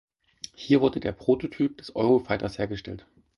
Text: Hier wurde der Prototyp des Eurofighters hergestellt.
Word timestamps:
Hier 0.55 0.81
wurde 0.81 0.99
der 0.99 1.11
Prototyp 1.11 1.77
des 1.77 1.95
Eurofighters 1.95 2.57
hergestellt. 2.57 3.05